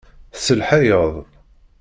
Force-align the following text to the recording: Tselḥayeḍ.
Tselḥayeḍ. 0.33 1.13